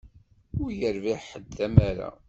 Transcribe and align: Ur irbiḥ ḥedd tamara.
Ur 0.61 0.69
irbiḥ 0.79 1.21
ḥedd 1.31 1.47
tamara. 1.57 2.09